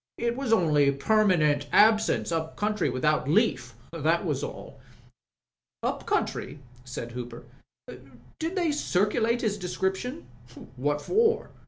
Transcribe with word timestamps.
"It 0.17 0.35
was 0.35 0.51
only 0.51 0.89
permanent 0.91 1.67
absence 1.71 2.31
up 2.31 2.55
country 2.55 2.89
without 2.89 3.27
leaf. 3.29 3.75
That 3.93 4.25
was 4.25 4.43
all." 4.43 4.79
"Up 5.83 6.07
country?" 6.07 6.57
said 6.83 7.11
Hooper. 7.11 7.43
"Did 8.39 8.55
they 8.55 8.71
circulate 8.71 9.41
his 9.41 9.59
description?"" 9.59 10.25
What 10.75 11.03
for 11.03 11.51